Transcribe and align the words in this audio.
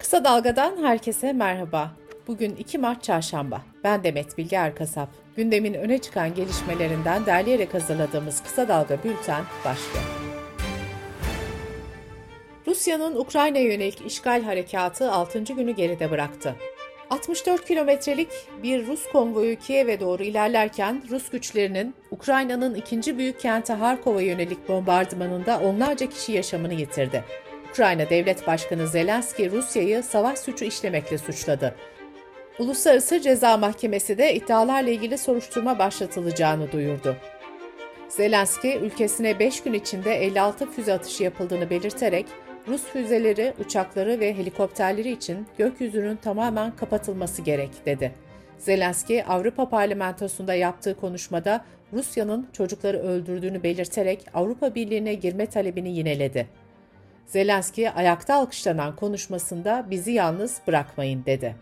Kısa 0.00 0.24
Dalga'dan 0.24 0.82
herkese 0.82 1.32
merhaba. 1.32 1.90
Bugün 2.26 2.56
2 2.56 2.78
Mart 2.78 3.02
Çarşamba. 3.02 3.62
Ben 3.84 4.04
Demet 4.04 4.38
Bilge 4.38 4.56
Erkasap. 4.56 5.08
Gündemin 5.36 5.74
öne 5.74 5.98
çıkan 5.98 6.34
gelişmelerinden 6.34 7.26
derleyerek 7.26 7.74
hazırladığımız 7.74 8.42
Kısa 8.42 8.68
Dalga 8.68 8.98
Bülten 9.04 9.44
başlıyor. 9.64 10.04
Rusya'nın 12.66 13.16
Ukrayna'ya 13.16 13.64
yönelik 13.64 14.06
işgal 14.06 14.42
harekatı 14.42 15.12
6. 15.12 15.42
günü 15.42 15.70
geride 15.70 16.10
bıraktı. 16.10 16.56
64 17.10 17.64
kilometrelik 17.64 18.28
bir 18.62 18.86
Rus 18.86 19.06
konvoyu 19.12 19.58
Kiev'e 19.58 20.00
doğru 20.00 20.22
ilerlerken 20.22 21.02
Rus 21.10 21.30
güçlerinin 21.30 21.94
Ukrayna'nın 22.10 22.74
ikinci 22.74 23.18
büyük 23.18 23.40
kenti 23.40 23.72
Harkov'a 23.72 24.22
yönelik 24.22 24.68
bombardımanında 24.68 25.60
onlarca 25.60 26.08
kişi 26.08 26.32
yaşamını 26.32 26.74
yitirdi. 26.74 27.24
Ukrayna 27.70 28.10
Devlet 28.10 28.46
Başkanı 28.46 28.86
Zelenski 28.86 29.50
Rusya'yı 29.50 30.02
savaş 30.02 30.38
suçu 30.38 30.64
işlemekle 30.64 31.18
suçladı. 31.18 31.74
Uluslararası 32.58 33.20
Ceza 33.20 33.56
Mahkemesi 33.56 34.18
de 34.18 34.34
iddialarla 34.34 34.90
ilgili 34.90 35.18
soruşturma 35.18 35.78
başlatılacağını 35.78 36.72
duyurdu. 36.72 37.16
Zelenski, 38.08 38.76
ülkesine 38.76 39.38
5 39.38 39.62
gün 39.62 39.72
içinde 39.72 40.14
56 40.14 40.70
füze 40.70 40.92
atışı 40.92 41.22
yapıldığını 41.22 41.70
belirterek 41.70 42.26
Rus 42.68 42.82
füzeleri, 42.82 43.54
uçakları 43.64 44.20
ve 44.20 44.36
helikopterleri 44.36 45.10
için 45.10 45.46
gökyüzünün 45.58 46.16
tamamen 46.16 46.76
kapatılması 46.76 47.42
gerek 47.42 47.70
dedi. 47.86 48.12
Zelenski, 48.58 49.24
Avrupa 49.24 49.68
Parlamentosu'nda 49.68 50.54
yaptığı 50.54 50.96
konuşmada 50.96 51.64
Rusya'nın 51.92 52.48
çocukları 52.52 52.98
öldürdüğünü 52.98 53.62
belirterek 53.62 54.26
Avrupa 54.34 54.74
Birliği'ne 54.74 55.14
girme 55.14 55.46
talebini 55.46 55.96
yineledi. 55.96 56.46
Zelenski 57.30 57.90
ayakta 57.90 58.34
alkışlanan 58.34 58.96
konuşmasında 58.96 59.86
bizi 59.90 60.12
yalnız 60.12 60.60
bırakmayın 60.66 61.24
dedi. 61.26 61.56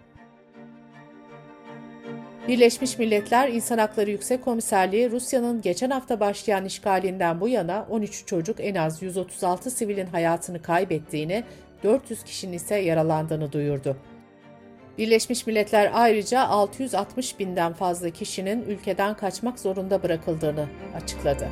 Birleşmiş 2.49 2.99
Milletler 2.99 3.49
İnsan 3.49 3.79
Hakları 3.79 4.11
Yüksek 4.11 4.45
Komiserliği 4.45 5.11
Rusya'nın 5.11 5.63
geçen 5.63 5.91
hafta 5.91 6.21
başlayan 6.21 6.65
işgalinden 6.65 7.41
bu 7.41 7.49
yana 7.49 7.87
13 7.91 8.27
çocuk 8.27 8.57
en 8.61 8.75
az 8.75 9.03
136 9.03 9.71
sivilin 9.71 10.07
hayatını 10.07 10.63
kaybettiğini, 10.63 11.45
400 11.85 12.25
kişinin 12.25 12.53
ise 12.53 12.77
yaralandığını 12.77 13.53
duyurdu. 13.53 13.97
Birleşmiş 14.99 15.47
Milletler 15.47 15.91
ayrıca 15.95 16.41
660 16.41 17.39
binden 17.39 17.73
fazla 17.73 18.11
kişinin 18.11 18.63
ülkeden 18.63 19.17
kaçmak 19.17 19.59
zorunda 19.59 20.03
bırakıldığını 20.03 20.67
açıkladı. 20.97 21.49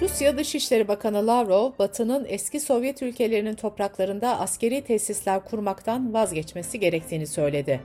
Rusya 0.00 0.38
Dışişleri 0.38 0.88
Bakanı 0.88 1.26
Lavrov, 1.26 1.72
Batı'nın 1.78 2.26
eski 2.28 2.60
Sovyet 2.60 3.02
ülkelerinin 3.02 3.54
topraklarında 3.54 4.40
askeri 4.40 4.84
tesisler 4.84 5.44
kurmaktan 5.44 6.14
vazgeçmesi 6.14 6.80
gerektiğini 6.80 7.26
söyledi. 7.26 7.80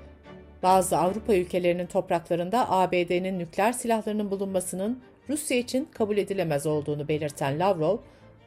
Bazı 0.63 0.97
Avrupa 0.97 1.35
ülkelerinin 1.35 1.85
topraklarında 1.85 2.71
ABD'nin 2.71 3.39
nükleer 3.39 3.71
silahlarının 3.71 4.31
bulunmasının 4.31 4.99
Rusya 5.29 5.57
için 5.57 5.85
kabul 5.93 6.17
edilemez 6.17 6.65
olduğunu 6.65 7.07
belirten 7.07 7.59
Lavrov, 7.59 7.97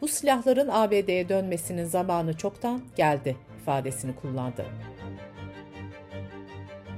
bu 0.01 0.09
silahların 0.09 0.69
ABD'ye 0.73 1.29
dönmesinin 1.29 1.85
zamanı 1.85 2.37
çoktan 2.37 2.83
geldi 2.97 3.37
ifadesini 3.63 4.17
kullandı. 4.17 4.67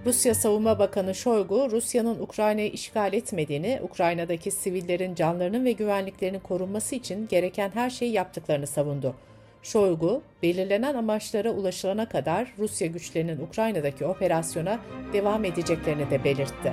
Rusya 0.07 0.35
Savunma 0.35 0.79
Bakanı 0.79 1.15
Shoigu, 1.15 1.71
Rusya'nın 1.71 2.21
Ukrayna'yı 2.21 2.71
işgal 2.71 3.13
etmediğini, 3.13 3.81
Ukrayna'daki 3.83 4.51
sivillerin 4.51 5.15
canlarının 5.15 5.65
ve 5.65 5.73
güvenliklerinin 5.73 6.41
korunması 6.41 6.95
için 6.95 7.29
gereken 7.29 7.71
her 7.75 7.91
şeyi 7.91 8.13
yaptıklarını 8.13 8.67
savundu. 8.67 9.15
Shoigu, 9.63 10.23
belirlenen 10.43 10.95
amaçlara 10.95 11.51
ulaşılana 11.51 12.09
kadar 12.09 12.53
Rusya 12.59 12.87
güçlerinin 12.87 13.41
Ukrayna'daki 13.41 14.05
operasyona 14.07 14.81
devam 15.13 15.45
edeceklerini 15.45 16.11
de 16.11 16.25
belirtti. 16.25 16.73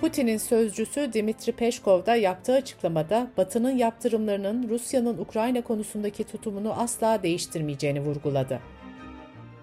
Putin'in 0.00 0.38
sözcüsü 0.38 1.12
Dimitri 1.12 1.52
Peşkov 1.52 2.06
da 2.06 2.16
yaptığı 2.16 2.54
açıklamada 2.54 3.26
Batı'nın 3.36 3.76
yaptırımlarının 3.76 4.68
Rusya'nın 4.68 5.18
Ukrayna 5.18 5.62
konusundaki 5.62 6.24
tutumunu 6.24 6.72
asla 6.80 7.22
değiştirmeyeceğini 7.22 8.00
vurguladı. 8.00 8.60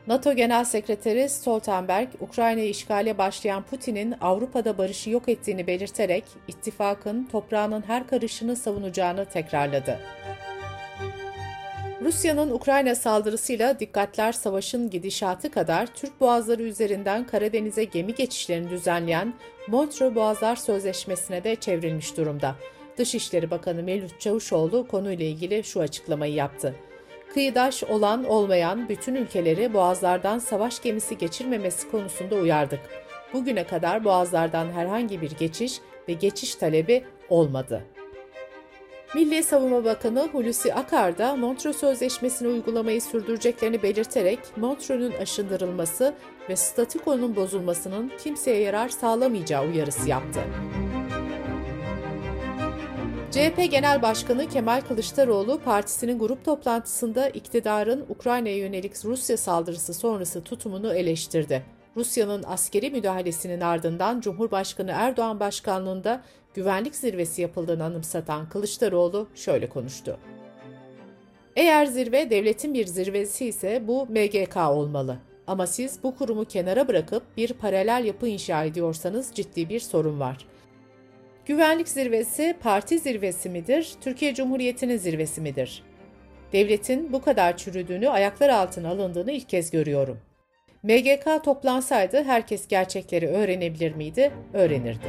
NATO 0.07 0.33
Genel 0.33 0.63
Sekreteri 0.63 1.29
Stoltenberg, 1.29 2.07
Ukrayna'yı 2.19 2.69
işgale 2.69 3.17
başlayan 3.17 3.63
Putin'in 3.63 4.15
Avrupa'da 4.21 4.77
barışı 4.77 5.09
yok 5.09 5.29
ettiğini 5.29 5.67
belirterek 5.67 6.23
ittifakın 6.47 7.23
toprağının 7.31 7.83
her 7.87 8.07
karışını 8.07 8.55
savunacağını 8.55 9.25
tekrarladı. 9.25 9.99
Rusya'nın 12.01 12.51
Ukrayna 12.51 12.95
saldırısıyla 12.95 13.79
dikkatler 13.79 14.31
savaşın 14.31 14.89
gidişatı 14.89 15.51
kadar 15.51 15.87
Türk 15.87 16.21
boğazları 16.21 16.63
üzerinden 16.63 17.27
Karadeniz'e 17.27 17.83
gemi 17.83 18.15
geçişlerini 18.15 18.69
düzenleyen 18.69 19.33
Montreux 19.67 20.15
Boğazlar 20.15 20.55
Sözleşmesi'ne 20.55 21.43
de 21.43 21.55
çevrilmiş 21.55 22.17
durumda. 22.17 22.55
Dışişleri 22.97 23.51
Bakanı 23.51 23.83
Mevlüt 23.83 24.19
Çavuşoğlu 24.19 24.87
konuyla 24.87 25.25
ilgili 25.25 25.63
şu 25.63 25.81
açıklamayı 25.81 26.33
yaptı. 26.33 26.75
Kıyıdaş 27.33 27.83
olan 27.83 28.23
olmayan 28.23 28.89
bütün 28.89 29.15
ülkeleri 29.15 29.73
boğazlardan 29.73 30.39
savaş 30.39 30.81
gemisi 30.81 31.17
geçirmemesi 31.17 31.91
konusunda 31.91 32.35
uyardık. 32.35 32.79
Bugüne 33.33 33.63
kadar 33.63 34.03
boğazlardan 34.03 34.71
herhangi 34.71 35.21
bir 35.21 35.31
geçiş 35.31 35.81
ve 36.09 36.13
geçiş 36.13 36.55
talebi 36.55 37.03
olmadı. 37.29 37.83
Milli 39.15 39.43
Savunma 39.43 39.85
Bakanı 39.85 40.27
Hulusi 40.31 40.73
Akar 40.73 41.17
da 41.17 41.35
Montreux 41.35 41.77
Sözleşmesi'ni 41.77 42.47
uygulamayı 42.47 43.01
sürdüreceklerini 43.01 43.83
belirterek 43.83 44.39
Montreux'un 44.57 45.11
aşındırılması 45.21 46.13
ve 46.49 46.55
statikonun 46.55 47.35
bozulmasının 47.35 48.11
kimseye 48.23 48.61
yarar 48.61 48.89
sağlamayacağı 48.89 49.67
uyarısı 49.67 50.09
yaptı. 50.09 50.39
CHP 53.37 53.71
Genel 53.71 54.01
Başkanı 54.01 54.49
Kemal 54.49 54.81
Kılıçdaroğlu 54.81 55.59
partisinin 55.59 56.19
grup 56.19 56.45
toplantısında 56.45 57.29
iktidarın 57.29 58.05
Ukrayna'ya 58.09 58.57
yönelik 58.57 59.05
Rusya 59.05 59.37
saldırısı 59.37 59.93
sonrası 59.93 60.43
tutumunu 60.43 60.93
eleştirdi. 60.93 61.63
Rusya'nın 61.95 62.43
askeri 62.47 62.89
müdahalesinin 62.89 63.61
ardından 63.61 64.21
Cumhurbaşkanı 64.21 64.91
Erdoğan 64.91 65.39
başkanlığında 65.39 66.21
güvenlik 66.53 66.95
zirvesi 66.95 67.41
yapıldığını 67.41 67.83
anımsatan 67.83 68.49
Kılıçdaroğlu 68.49 69.27
şöyle 69.35 69.69
konuştu. 69.69 70.17
Eğer 71.55 71.85
zirve 71.85 72.29
devletin 72.29 72.73
bir 72.73 72.85
zirvesi 72.85 73.45
ise 73.45 73.83
bu 73.87 74.05
MGK 74.05 74.57
olmalı. 74.57 75.17
Ama 75.47 75.67
siz 75.67 75.99
bu 76.03 76.15
kurumu 76.15 76.45
kenara 76.45 76.87
bırakıp 76.87 77.23
bir 77.37 77.53
paralel 77.53 78.05
yapı 78.05 78.27
inşa 78.27 78.63
ediyorsanız 78.63 79.31
ciddi 79.33 79.69
bir 79.69 79.79
sorun 79.79 80.19
var. 80.19 80.37
Güvenlik 81.47 81.87
zirvesi 81.87 82.55
parti 82.59 82.99
zirvesi 82.99 83.49
midir, 83.49 83.93
Türkiye 84.01 84.33
Cumhuriyeti'nin 84.33 84.97
zirvesi 84.97 85.41
midir? 85.41 85.83
Devletin 86.53 87.13
bu 87.13 87.21
kadar 87.21 87.57
çürüdüğünü, 87.57 88.09
ayaklar 88.09 88.49
altına 88.49 88.89
alındığını 88.89 89.31
ilk 89.31 89.49
kez 89.49 89.71
görüyorum. 89.71 90.19
MGK 90.83 91.43
toplansaydı 91.43 92.23
herkes 92.23 92.67
gerçekleri 92.67 93.27
öğrenebilir 93.27 93.95
miydi? 93.95 94.31
Öğrenirdi. 94.53 95.07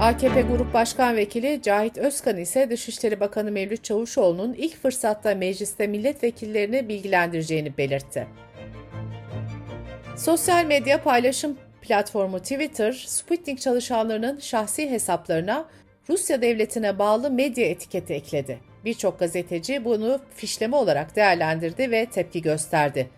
AKP 0.00 0.42
Grup 0.42 0.74
Başkan 0.74 1.16
Vekili 1.16 1.62
Cahit 1.62 1.98
Özkan 1.98 2.36
ise 2.36 2.70
Dışişleri 2.70 3.20
Bakanı 3.20 3.52
Mevlüt 3.52 3.84
Çavuşoğlu'nun 3.84 4.54
ilk 4.54 4.82
fırsatta 4.82 5.34
mecliste 5.34 5.86
milletvekillerini 5.86 6.88
bilgilendireceğini 6.88 7.78
belirtti. 7.78 8.26
Sosyal 10.16 10.64
medya 10.64 11.02
paylaşım 11.02 11.56
platformu 11.84 12.38
Twitter, 12.38 12.92
Sputnik 12.92 13.60
çalışanlarının 13.60 14.38
şahsi 14.38 14.90
hesaplarına 14.90 15.68
Rusya 16.08 16.42
devletine 16.42 16.98
bağlı 16.98 17.30
medya 17.30 17.66
etiketi 17.66 18.14
ekledi. 18.14 18.58
Birçok 18.84 19.18
gazeteci 19.18 19.84
bunu 19.84 20.20
fişleme 20.34 20.76
olarak 20.76 21.16
değerlendirdi 21.16 21.90
ve 21.90 22.06
tepki 22.06 22.42
gösterdi. 22.42 23.08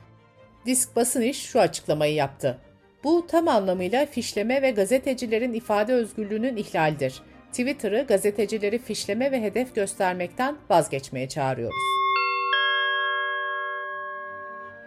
Disk 0.67 0.97
Basın 0.97 1.23
İş 1.23 1.43
şu 1.43 1.61
açıklamayı 1.61 2.15
yaptı. 2.15 2.59
Bu 3.05 3.27
tam 3.27 3.49
anlamıyla 3.49 4.07
fişleme 4.07 4.63
ve 4.63 4.71
gazetecilerin 4.71 5.53
ifade 5.53 5.93
özgürlüğünün 5.93 6.57
ihlalidir. 6.57 7.23
Twitter'ı 7.51 8.05
gazetecileri 8.09 8.79
fişleme 8.79 9.31
ve 9.31 9.43
hedef 9.43 9.75
göstermekten 9.75 10.57
vazgeçmeye 10.71 11.29
çağırıyoruz. 11.29 11.83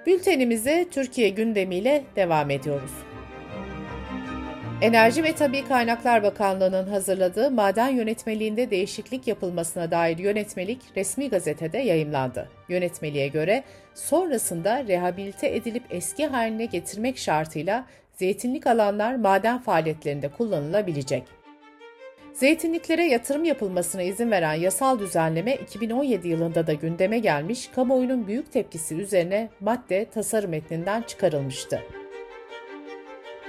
Bültenimize 0.06 0.88
Türkiye 0.92 1.30
gündemiyle 1.30 2.04
devam 2.16 2.50
ediyoruz. 2.50 3.09
Enerji 4.82 5.24
ve 5.24 5.36
Tabi 5.36 5.68
Kaynaklar 5.68 6.24
Bakanlığı'nın 6.24 6.88
hazırladığı 6.88 7.52
maden 7.52 7.90
yönetmeliğinde 7.90 8.72
değişiklik 8.72 9.28
yapılmasına 9.28 9.92
dair 9.92 10.18
yönetmelik 10.18 10.82
resmi 10.96 11.30
gazetede 11.30 11.78
yayımlandı. 11.78 12.50
Yönetmeliğe 12.70 13.28
göre 13.28 13.64
sonrasında 13.96 14.88
rehabilite 14.88 15.56
edilip 15.56 15.84
eski 15.90 16.28
haline 16.28 16.66
getirmek 16.66 17.18
şartıyla 17.18 17.86
zeytinlik 18.14 18.68
alanlar 18.68 19.16
maden 19.16 19.60
faaliyetlerinde 19.60 20.30
kullanılabilecek. 20.30 21.24
Zeytinliklere 22.34 23.06
yatırım 23.06 23.46
yapılmasına 23.46 24.02
izin 24.02 24.32
veren 24.32 24.54
yasal 24.54 25.00
düzenleme 25.00 25.56
2017 25.56 26.28
yılında 26.28 26.68
da 26.68 26.74
gündeme 26.74 27.20
gelmiş, 27.20 27.68
kamuoyunun 27.76 28.28
büyük 28.28 28.52
tepkisi 28.52 28.96
üzerine 28.96 29.50
madde 29.60 30.06
tasarım 30.06 30.52
metninden 30.52 31.02
çıkarılmıştı. 31.02 31.82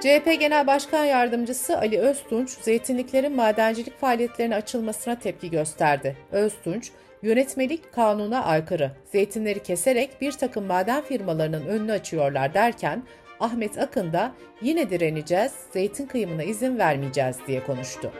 CHP 0.01 0.41
Genel 0.41 0.67
Başkan 0.67 1.05
Yardımcısı 1.05 1.79
Ali 1.79 1.99
Öztunç, 1.99 2.51
zeytinliklerin 2.51 3.37
madencilik 3.37 3.99
faaliyetlerine 4.01 4.55
açılmasına 4.55 5.19
tepki 5.19 5.51
gösterdi. 5.51 6.17
Öztunç, 6.33 6.91
yönetmelik 7.23 7.93
kanuna 7.93 8.45
aykırı, 8.45 8.91
zeytinleri 9.13 9.63
keserek 9.63 10.21
bir 10.21 10.33
takım 10.33 10.65
maden 10.65 11.03
firmalarının 11.03 11.67
önünü 11.67 11.93
açıyorlar 11.93 12.55
derken, 12.55 13.03
Ahmet 13.41 13.79
Akın 13.79 14.13
da 14.13 14.33
yine 14.63 14.91
direneceğiz, 14.91 15.53
zeytin 15.73 16.07
kıyımına 16.07 16.43
izin 16.43 16.79
vermeyeceğiz 16.79 17.37
diye 17.47 17.65
konuştu. 17.65 18.13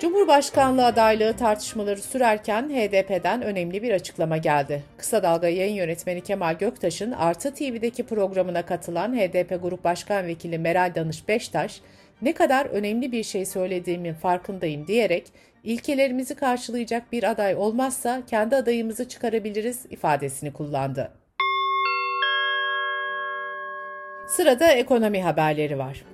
Cumhurbaşkanlığı 0.00 0.86
adaylığı 0.86 1.36
tartışmaları 1.36 2.02
sürerken 2.02 2.68
HDP'den 2.68 3.42
önemli 3.42 3.82
bir 3.82 3.92
açıklama 3.92 4.36
geldi. 4.36 4.82
Kısa 4.96 5.22
Dalga 5.22 5.48
yayın 5.48 5.74
yönetmeni 5.74 6.20
Kemal 6.20 6.58
Göktaş'ın 6.58 7.12
Artı 7.12 7.54
TV'deki 7.54 8.06
programına 8.06 8.66
katılan 8.66 9.16
HDP 9.16 9.62
Grup 9.62 9.84
Başkan 9.84 10.26
Vekili 10.26 10.58
Meral 10.58 10.92
Danış 10.94 11.28
Beştaş, 11.28 11.80
ne 12.22 12.32
kadar 12.32 12.66
önemli 12.66 13.12
bir 13.12 13.22
şey 13.22 13.46
söylediğimin 13.46 14.14
farkındayım 14.14 14.86
diyerek 14.86 15.26
ilkelerimizi 15.64 16.34
karşılayacak 16.34 17.12
bir 17.12 17.30
aday 17.30 17.54
olmazsa 17.54 18.22
kendi 18.26 18.56
adayımızı 18.56 19.08
çıkarabiliriz 19.08 19.86
ifadesini 19.90 20.52
kullandı. 20.52 21.10
Sırada 24.26 24.72
ekonomi 24.72 25.22
haberleri 25.22 25.78
var. 25.78 26.04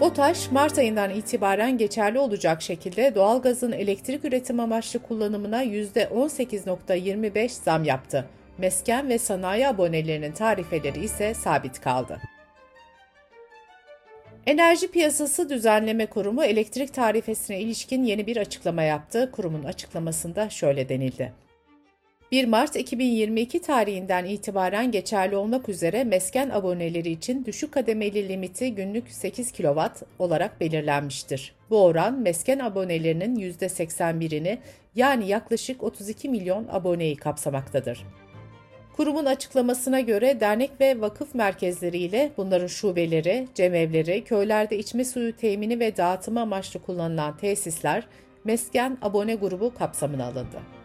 BOTAŞ, 0.00 0.50
Mart 0.50 0.78
ayından 0.78 1.10
itibaren 1.10 1.78
geçerli 1.78 2.18
olacak 2.18 2.62
şekilde 2.62 3.14
doğalgazın 3.14 3.72
elektrik 3.72 4.24
üretim 4.24 4.60
amaçlı 4.60 4.98
kullanımına 4.98 5.64
%18.25 5.64 7.48
zam 7.48 7.84
yaptı. 7.84 8.24
Mesken 8.58 9.08
ve 9.08 9.18
sanayi 9.18 9.68
abonelerinin 9.68 10.32
tarifeleri 10.32 11.04
ise 11.04 11.34
sabit 11.34 11.80
kaldı. 11.80 12.20
Enerji 14.46 14.90
Piyasası 14.90 15.48
Düzenleme 15.48 16.06
Kurumu 16.06 16.44
elektrik 16.44 16.94
tarifesine 16.94 17.60
ilişkin 17.60 18.04
yeni 18.04 18.26
bir 18.26 18.36
açıklama 18.36 18.82
yaptı. 18.82 19.30
Kurumun 19.32 19.64
açıklamasında 19.64 20.50
şöyle 20.50 20.88
denildi. 20.88 21.32
1 22.32 22.44
Mart 22.44 22.76
2022 22.76 23.60
tarihinden 23.62 24.24
itibaren 24.24 24.90
geçerli 24.90 25.36
olmak 25.36 25.68
üzere 25.68 26.04
mesken 26.04 26.50
aboneleri 26.50 27.10
için 27.10 27.44
düşük 27.44 27.72
kademeli 27.72 28.28
limiti 28.28 28.74
günlük 28.74 29.10
8 29.10 29.52
kW 29.52 29.80
olarak 30.18 30.60
belirlenmiştir. 30.60 31.54
Bu 31.70 31.84
oran 31.84 32.14
mesken 32.20 32.58
abonelerinin 32.58 33.36
%81'ini 33.36 34.58
yani 34.94 35.28
yaklaşık 35.28 35.82
32 35.82 36.28
milyon 36.28 36.66
aboneyi 36.70 37.16
kapsamaktadır. 37.16 38.06
Kurumun 38.96 39.24
açıklamasına 39.24 40.00
göre 40.00 40.40
dernek 40.40 40.70
ve 40.80 41.00
vakıf 41.00 41.34
merkezleri 41.34 41.98
ile 41.98 42.32
bunların 42.36 42.66
şubeleri, 42.66 43.48
cemevleri, 43.54 44.24
köylerde 44.24 44.78
içme 44.78 45.04
suyu 45.04 45.36
temini 45.36 45.80
ve 45.80 45.96
dağıtımı 45.96 46.40
amaçlı 46.40 46.82
kullanılan 46.82 47.36
tesisler 47.36 48.06
mesken 48.44 48.98
abone 49.02 49.34
grubu 49.34 49.74
kapsamına 49.74 50.24
alındı. 50.24 50.75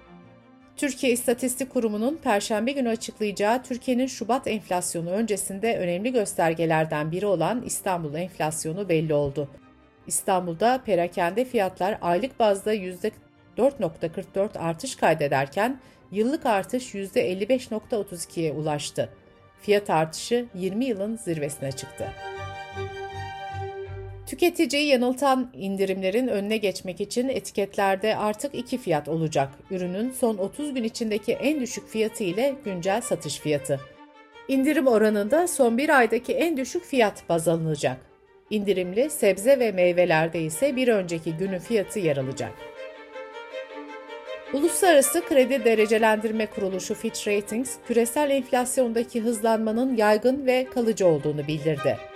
Türkiye 0.77 1.13
İstatistik 1.13 1.69
Kurumu'nun 1.69 2.19
Perşembe 2.23 2.71
günü 2.71 2.89
açıklayacağı 2.89 3.63
Türkiye'nin 3.63 4.07
Şubat 4.07 4.47
enflasyonu 4.47 5.09
öncesinde 5.09 5.77
önemli 5.77 6.11
göstergelerden 6.11 7.11
biri 7.11 7.25
olan 7.25 7.63
İstanbul 7.65 8.13
enflasyonu 8.13 8.89
belli 8.89 9.13
oldu. 9.13 9.49
İstanbul'da 10.07 10.81
perakende 10.85 11.45
fiyatlar 11.45 11.97
aylık 12.01 12.39
bazda 12.39 12.75
%4.44 12.75 14.59
artış 14.59 14.95
kaydederken 14.95 15.79
yıllık 16.11 16.45
artış 16.45 16.95
%55.32'ye 16.95 18.51
ulaştı. 18.53 19.09
Fiyat 19.61 19.89
artışı 19.89 20.45
20 20.55 20.85
yılın 20.85 21.17
zirvesine 21.17 21.71
çıktı. 21.71 22.13
Tüketiciyi 24.31 24.87
yanıltan 24.87 25.51
indirimlerin 25.53 26.27
önüne 26.27 26.57
geçmek 26.57 27.01
için 27.01 27.29
etiketlerde 27.29 28.15
artık 28.15 28.55
iki 28.55 28.77
fiyat 28.77 29.07
olacak. 29.07 29.49
Ürünün 29.71 30.11
son 30.11 30.37
30 30.37 30.73
gün 30.73 30.83
içindeki 30.83 31.33
en 31.33 31.61
düşük 31.61 31.89
fiyatı 31.89 32.23
ile 32.23 32.55
güncel 32.65 33.01
satış 33.01 33.39
fiyatı. 33.39 33.79
İndirim 34.47 34.87
oranında 34.87 35.47
son 35.47 35.77
bir 35.77 35.97
aydaki 35.97 36.33
en 36.33 36.57
düşük 36.57 36.83
fiyat 36.83 37.23
baz 37.29 37.47
alınacak. 37.47 37.97
İndirimli 38.49 39.09
sebze 39.09 39.59
ve 39.59 39.71
meyvelerde 39.71 40.41
ise 40.41 40.75
bir 40.75 40.87
önceki 40.87 41.33
günün 41.33 41.59
fiyatı 41.59 41.99
yer 41.99 42.17
alacak. 42.17 42.51
Uluslararası 44.53 45.25
Kredi 45.25 45.65
Derecelendirme 45.65 46.45
Kuruluşu 46.45 46.93
Fitch 46.93 47.27
Ratings, 47.27 47.75
küresel 47.87 48.29
enflasyondaki 48.29 49.21
hızlanmanın 49.21 49.95
yaygın 49.97 50.45
ve 50.45 50.67
kalıcı 50.73 51.07
olduğunu 51.07 51.47
bildirdi. 51.47 52.10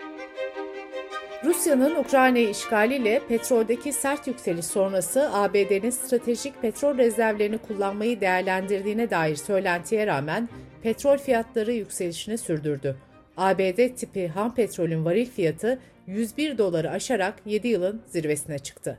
Rusya'nın 1.55 1.95
Ukrayna'yı 1.95 2.49
işgaliyle 2.49 3.21
petroldeki 3.27 3.93
sert 3.93 4.27
yükseliş 4.27 4.65
sonrası 4.65 5.29
ABD'nin 5.33 5.89
stratejik 5.89 6.61
petrol 6.61 6.97
rezervlerini 6.97 7.57
kullanmayı 7.57 8.21
değerlendirdiğine 8.21 9.09
dair 9.09 9.35
söylentiye 9.35 10.07
rağmen 10.07 10.49
petrol 10.83 11.17
fiyatları 11.17 11.73
yükselişini 11.73 12.37
sürdürdü. 12.37 12.97
ABD 13.37 13.95
tipi 13.95 14.27
ham 14.27 14.55
petrolün 14.55 15.05
varil 15.05 15.25
fiyatı 15.25 15.79
101 16.07 16.57
doları 16.57 16.91
aşarak 16.91 17.35
7 17.45 17.67
yılın 17.67 18.01
zirvesine 18.07 18.59
çıktı. 18.59 18.97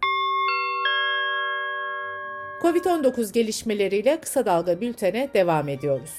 Covid-19 2.63 3.33
gelişmeleriyle 3.33 4.21
kısa 4.21 4.47
dalga 4.47 4.81
bültene 4.81 5.31
devam 5.35 5.69
ediyoruz. 5.69 6.19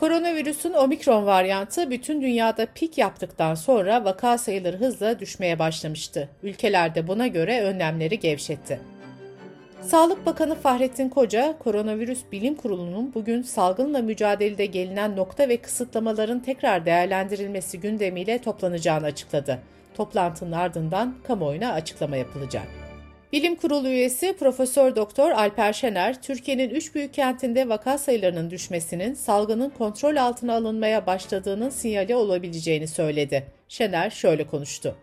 Koronavirüsün 0.00 0.72
omikron 0.72 1.26
varyantı 1.26 1.90
bütün 1.90 2.22
dünyada 2.22 2.66
pik 2.74 2.98
yaptıktan 2.98 3.54
sonra 3.54 4.04
vaka 4.04 4.38
sayıları 4.38 4.76
hızla 4.76 5.20
düşmeye 5.20 5.58
başlamıştı. 5.58 6.28
Ülkelerde 6.42 7.06
buna 7.08 7.26
göre 7.26 7.60
önlemleri 7.60 8.18
gevşetti. 8.18 8.80
Sağlık 9.80 10.26
Bakanı 10.26 10.54
Fahrettin 10.54 11.08
Koca, 11.08 11.58
Koronavirüs 11.58 12.20
Bilim 12.32 12.54
Kurulu'nun 12.54 13.14
bugün 13.14 13.42
salgınla 13.42 14.02
mücadelede 14.02 14.66
gelinen 14.66 15.16
nokta 15.16 15.48
ve 15.48 15.56
kısıtlamaların 15.56 16.40
tekrar 16.40 16.86
değerlendirilmesi 16.86 17.80
gündemiyle 17.80 18.38
toplanacağını 18.38 19.06
açıkladı. 19.06 19.58
Toplantının 19.94 20.52
ardından 20.52 21.14
kamuoyuna 21.26 21.72
açıklama 21.72 22.16
yapılacak. 22.16 22.83
Bilim 23.34 23.56
Kurulu 23.56 23.88
üyesi 23.88 24.36
Profesör 24.36 24.96
Doktor 24.96 25.30
Alper 25.30 25.72
Şener, 25.72 26.22
Türkiye'nin 26.22 26.70
üç 26.70 26.94
büyük 26.94 27.14
kentinde 27.14 27.68
vaka 27.68 27.98
sayılarının 27.98 28.50
düşmesinin 28.50 29.14
salgının 29.14 29.70
kontrol 29.70 30.16
altına 30.16 30.54
alınmaya 30.54 31.06
başladığının 31.06 31.70
sinyali 31.70 32.14
olabileceğini 32.14 32.88
söyledi. 32.88 33.46
Şener 33.68 34.10
şöyle 34.10 34.46
konuştu. 34.46 34.96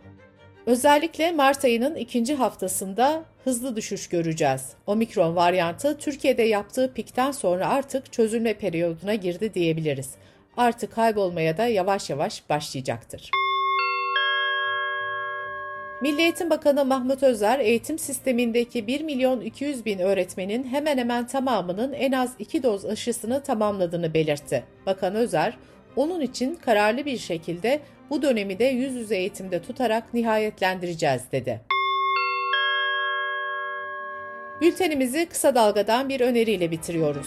Özellikle 0.66 1.32
Mart 1.32 1.64
ayının 1.64 1.94
ikinci 1.94 2.34
haftasında 2.34 3.24
hızlı 3.44 3.76
düşüş 3.76 4.08
göreceğiz. 4.08 4.72
Omikron 4.86 5.36
varyantı 5.36 5.98
Türkiye'de 5.98 6.42
yaptığı 6.42 6.92
pikten 6.94 7.32
sonra 7.32 7.68
artık 7.68 8.12
çözülme 8.12 8.54
periyoduna 8.54 9.14
girdi 9.14 9.54
diyebiliriz. 9.54 10.10
Artık 10.56 10.92
kaybolmaya 10.92 11.56
da 11.56 11.66
yavaş 11.66 12.10
yavaş 12.10 12.48
başlayacaktır. 12.50 13.41
Milli 16.02 16.22
Eğitim 16.22 16.50
Bakanı 16.50 16.84
Mahmut 16.84 17.22
Özer, 17.22 17.58
eğitim 17.58 17.98
sistemindeki 17.98 18.86
1 18.86 19.00
milyon 19.00 19.40
200 19.40 19.84
bin 19.84 19.98
öğretmenin 19.98 20.64
hemen 20.64 20.98
hemen 20.98 21.26
tamamının 21.26 21.92
en 21.92 22.12
az 22.12 22.34
2 22.38 22.62
doz 22.62 22.84
aşısını 22.84 23.42
tamamladığını 23.42 24.14
belirtti. 24.14 24.64
Bakan 24.86 25.14
Özer, 25.14 25.58
onun 25.96 26.20
için 26.20 26.54
kararlı 26.54 27.04
bir 27.04 27.18
şekilde 27.18 27.80
bu 28.10 28.22
dönemi 28.22 28.58
de 28.58 28.64
yüz 28.64 28.94
yüze 28.94 29.16
eğitimde 29.16 29.62
tutarak 29.62 30.14
nihayetlendireceğiz 30.14 31.22
dedi. 31.32 31.60
Bültenimizi 34.60 35.26
kısa 35.26 35.54
dalgadan 35.54 36.08
bir 36.08 36.20
öneriyle 36.20 36.70
bitiriyoruz. 36.70 37.26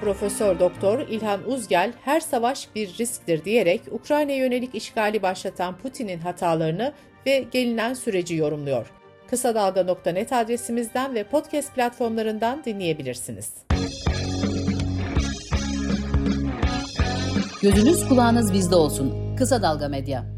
Profesör 0.00 0.60
Doktor 0.60 0.98
İlhan 0.98 1.50
Uzgel 1.50 1.92
her 2.04 2.20
savaş 2.20 2.68
bir 2.74 2.98
risktir 2.98 3.44
diyerek 3.44 3.80
Ukrayna 3.90 4.32
yönelik 4.32 4.74
işgali 4.74 5.22
başlatan 5.22 5.78
Putin'in 5.78 6.18
hatalarını 6.18 6.92
ve 7.26 7.44
gelinen 7.50 7.94
süreci 7.94 8.36
yorumluyor. 8.36 8.86
Kısa 9.30 9.54
Dalga.net 9.54 10.32
adresimizden 10.32 11.14
ve 11.14 11.24
podcast 11.24 11.74
platformlarından 11.74 12.64
dinleyebilirsiniz. 12.64 13.54
Gözünüz 17.62 18.08
kulağınız 18.08 18.52
bizde 18.52 18.76
olsun. 18.76 19.36
Kısa 19.36 19.62
Dalga 19.62 19.88
Medya. 19.88 20.37